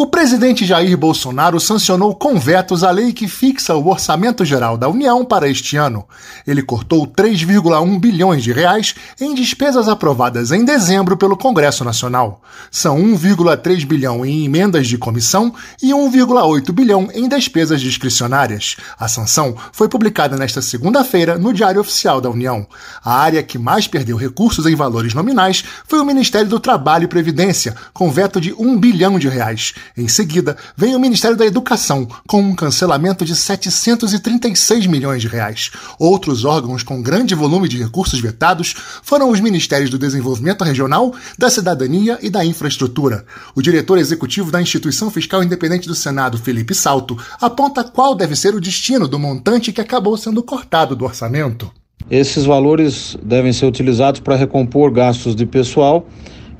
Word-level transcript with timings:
O 0.00 0.06
presidente 0.06 0.64
Jair 0.64 0.96
Bolsonaro 0.96 1.58
sancionou 1.58 2.14
com 2.14 2.38
vetos 2.38 2.84
a 2.84 2.90
lei 2.92 3.12
que 3.12 3.26
fixa 3.26 3.74
o 3.74 3.88
orçamento 3.88 4.44
geral 4.44 4.78
da 4.78 4.88
União 4.88 5.24
para 5.24 5.48
este 5.48 5.76
ano. 5.76 6.06
Ele 6.46 6.62
cortou 6.62 7.04
3,1 7.04 7.98
bilhões 7.98 8.44
de 8.44 8.52
reais 8.52 8.94
em 9.20 9.34
despesas 9.34 9.88
aprovadas 9.88 10.52
em 10.52 10.64
dezembro 10.64 11.16
pelo 11.16 11.36
Congresso 11.36 11.84
Nacional. 11.84 12.40
São 12.70 12.96
1,3 12.96 13.84
bilhão 13.84 14.24
em 14.24 14.44
emendas 14.44 14.86
de 14.86 14.96
comissão 14.96 15.52
e 15.82 15.90
1,8 15.90 16.70
bilhão 16.70 17.08
em 17.12 17.28
despesas 17.28 17.80
discricionárias. 17.80 18.76
A 18.96 19.08
sanção 19.08 19.56
foi 19.72 19.88
publicada 19.88 20.36
nesta 20.36 20.62
segunda-feira 20.62 21.36
no 21.36 21.52
Diário 21.52 21.80
Oficial 21.80 22.20
da 22.20 22.30
União. 22.30 22.68
A 23.04 23.14
área 23.14 23.42
que 23.42 23.58
mais 23.58 23.88
perdeu 23.88 24.16
recursos 24.16 24.64
em 24.64 24.76
valores 24.76 25.12
nominais 25.12 25.64
foi 25.88 25.98
o 25.98 26.04
Ministério 26.04 26.48
do 26.48 26.60
Trabalho 26.60 27.06
e 27.06 27.08
Previdência, 27.08 27.74
com 27.92 28.12
veto 28.12 28.40
de 28.40 28.54
1 28.54 28.78
bilhão 28.78 29.18
de 29.18 29.28
reais. 29.28 29.74
Em 29.96 30.08
seguida, 30.08 30.56
vem 30.76 30.94
o 30.94 31.00
Ministério 31.00 31.36
da 31.36 31.46
Educação, 31.46 32.06
com 32.26 32.40
um 32.40 32.54
cancelamento 32.54 33.24
de 33.24 33.34
736 33.34 34.86
milhões 34.86 35.22
de 35.22 35.28
reais. 35.28 35.70
Outros 35.98 36.44
órgãos 36.44 36.82
com 36.82 37.02
grande 37.02 37.34
volume 37.34 37.68
de 37.68 37.78
recursos 37.78 38.20
vetados 38.20 38.74
foram 39.02 39.30
os 39.30 39.40
Ministérios 39.40 39.90
do 39.90 39.98
Desenvolvimento 39.98 40.64
Regional, 40.64 41.14
da 41.38 41.50
Cidadania 41.50 42.18
e 42.22 42.30
da 42.30 42.44
Infraestrutura. 42.44 43.24
O 43.54 43.62
diretor 43.62 43.98
executivo 43.98 44.50
da 44.50 44.60
Instituição 44.60 45.10
Fiscal 45.10 45.42
Independente 45.42 45.88
do 45.88 45.94
Senado, 45.94 46.38
Felipe 46.38 46.74
Salto, 46.74 47.16
aponta 47.40 47.84
qual 47.84 48.14
deve 48.14 48.36
ser 48.36 48.54
o 48.54 48.60
destino 48.60 49.08
do 49.08 49.18
montante 49.18 49.72
que 49.72 49.80
acabou 49.80 50.16
sendo 50.16 50.42
cortado 50.42 50.94
do 50.94 51.04
orçamento. 51.04 51.70
Esses 52.10 52.44
valores 52.44 53.18
devem 53.22 53.52
ser 53.52 53.66
utilizados 53.66 54.20
para 54.20 54.36
recompor 54.36 54.90
gastos 54.90 55.36
de 55.36 55.44
pessoal, 55.44 56.06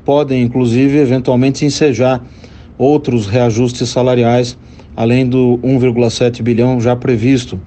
podem 0.05 0.43
inclusive 0.43 0.99
eventualmente 0.99 1.65
ensejar 1.65 2.23
outros 2.79 3.27
reajustes 3.27 3.89
salariais, 3.89 4.57
além 4.97 5.29
do 5.29 5.59
1,7 5.63 6.43
bilhão 6.43 6.81
já 6.81 6.95
previsto 6.95 7.61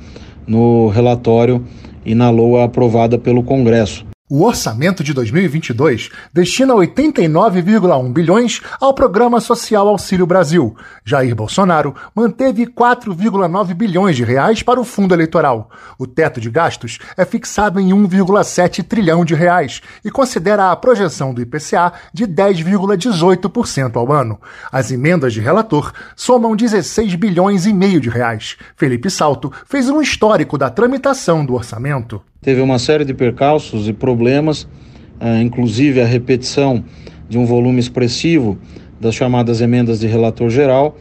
no 0.47 0.87
relatório 0.87 1.63
e 2.05 2.15
na 2.15 2.29
LOA 2.29 2.63
aprovada 2.63 3.17
pelo 3.17 3.43
Congresso. 3.43 4.10
O 4.33 4.45
orçamento 4.45 5.03
de 5.03 5.13
2022 5.13 6.09
destina 6.31 6.73
89,1 6.73 8.13
bilhões 8.13 8.61
ao 8.79 8.93
Programa 8.93 9.41
Social 9.41 9.89
Auxílio 9.89 10.25
Brasil. 10.25 10.73
Jair 11.03 11.35
Bolsonaro 11.35 11.93
manteve 12.15 12.65
4,9 12.65 13.73
bilhões 13.73 14.15
de 14.15 14.23
reais 14.23 14.63
para 14.63 14.79
o 14.79 14.85
fundo 14.85 15.13
eleitoral. 15.13 15.69
O 15.99 16.07
teto 16.07 16.39
de 16.39 16.49
gastos 16.49 16.97
é 17.17 17.25
fixado 17.25 17.77
em 17.77 17.89
1,7 17.89 18.81
trilhão 18.83 19.25
de 19.25 19.35
reais 19.35 19.81
e 20.01 20.09
considera 20.09 20.71
a 20.71 20.75
projeção 20.77 21.33
do 21.33 21.41
IPCA 21.41 21.91
de 22.13 22.25
10,18% 22.25 23.97
ao 23.97 24.13
ano. 24.13 24.39
As 24.71 24.91
emendas 24.91 25.33
de 25.33 25.41
relator 25.41 25.91
somam 26.15 26.55
16 26.55 27.15
bilhões 27.15 27.65
e 27.65 27.73
meio 27.73 27.99
de 27.99 28.09
reais. 28.09 28.55
Felipe 28.77 29.09
Salto 29.09 29.51
fez 29.65 29.89
um 29.89 30.01
histórico 30.01 30.57
da 30.57 30.69
tramitação 30.69 31.45
do 31.45 31.53
orçamento 31.53 32.21
teve 32.41 32.59
uma 32.59 32.79
série 32.79 33.05
de 33.05 33.13
percalços 33.13 33.87
e 33.87 33.93
problemas, 33.93 34.63
uh, 34.63 35.39
inclusive 35.43 36.01
a 36.01 36.05
repetição 36.05 36.83
de 37.29 37.37
um 37.37 37.45
volume 37.45 37.79
expressivo 37.79 38.57
das 38.99 39.13
chamadas 39.13 39.61
emendas 39.61 39.99
de 39.99 40.07
relator 40.07 40.49
geral, 40.49 40.97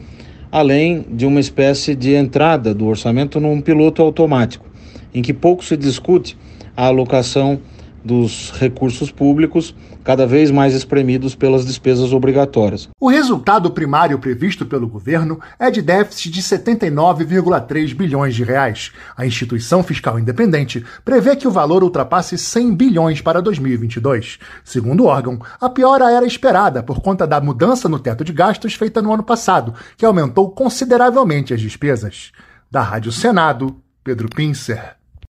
além 0.51 1.03
de 1.11 1.25
uma 1.25 1.39
espécie 1.39 1.95
de 1.95 2.13
entrada 2.13 2.75
do 2.75 2.85
orçamento 2.85 3.39
num 3.39 3.59
piloto 3.59 4.03
automático, 4.03 4.67
em 5.15 5.23
que 5.23 5.33
pouco 5.33 5.65
se 5.65 5.75
discute 5.75 6.37
a 6.77 6.85
alocação 6.85 7.59
dos 8.03 8.51
recursos 8.51 9.11
públicos 9.11 9.75
cada 10.03 10.25
vez 10.25 10.49
mais 10.49 10.73
espremidos 10.73 11.35
pelas 11.35 11.65
despesas 11.65 12.11
obrigatórias. 12.13 12.89
O 12.99 13.09
resultado 13.09 13.69
primário 13.71 14.17
previsto 14.19 14.65
pelo 14.65 14.87
governo 14.87 15.39
é 15.59 15.69
de 15.69 15.81
déficit 15.81 16.31
de 16.31 16.41
79,3 16.41 17.93
bilhões 17.93 18.35
de 18.35 18.43
reais. 18.43 18.91
A 19.15 19.25
instituição 19.25 19.83
fiscal 19.83 20.19
independente 20.19 20.83
prevê 21.05 21.35
que 21.35 21.47
o 21.47 21.51
valor 21.51 21.83
ultrapasse 21.83 22.37
100 22.37 22.75
bilhões 22.75 23.21
para 23.21 23.41
2022. 23.41 24.39
Segundo 24.63 25.03
o 25.03 25.07
órgão, 25.07 25.39
a 25.59 25.69
piora 25.69 26.11
era 26.11 26.25
esperada 26.25 26.81
por 26.81 27.01
conta 27.01 27.27
da 27.27 27.39
mudança 27.39 27.87
no 27.87 27.99
teto 27.99 28.23
de 28.23 28.33
gastos 28.33 28.73
feita 28.73 29.01
no 29.01 29.13
ano 29.13 29.23
passado, 29.23 29.73
que 29.97 30.05
aumentou 30.05 30.51
consideravelmente 30.51 31.53
as 31.53 31.61
despesas. 31.61 32.31
Da 32.69 32.81
Rádio 32.81 33.11
Senado, 33.11 33.75
Pedro 34.03 34.29
Pincer. 34.29 35.00